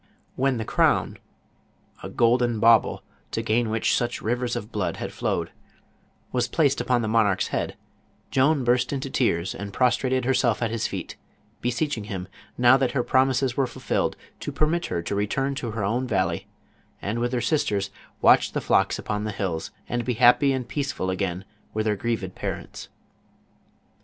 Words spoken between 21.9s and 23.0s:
grieved parents.